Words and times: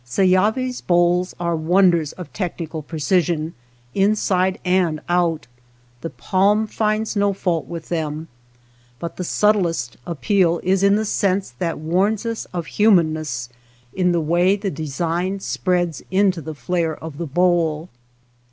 Seyavis 0.03 0.81
bowls 0.81 1.35
are 1.39 1.55
wonders 1.55 2.11
of 2.13 2.33
technical 2.33 2.81
precision, 2.81 3.53
inside 3.93 4.57
and 4.65 4.99
out, 5.07 5.45
the 6.01 6.09
palm 6.09 6.65
finds 6.65 7.15
no 7.15 7.33
fault 7.33 7.67
with 7.67 7.89
them, 7.89 8.27
but 8.97 9.17
the 9.17 9.23
subtlest 9.23 9.97
appeal 10.07 10.59
is 10.63 10.81
in 10.81 10.95
the 10.95 11.05
sense 11.05 11.51
that 11.59 11.77
warns 11.77 12.25
us 12.25 12.45
of 12.45 12.65
humanness 12.65 13.47
in 13.93 14.11
the 14.11 14.19
way 14.21 14.55
the 14.55 14.71
design 14.71 15.39
spreads 15.39 16.01
into 16.09 16.41
the 16.41 16.55
flare 16.55 16.95
of 16.97 17.19
the 17.19 17.27
bowl. 17.27 17.87